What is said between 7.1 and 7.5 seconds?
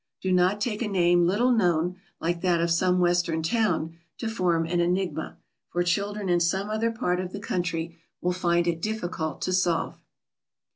of the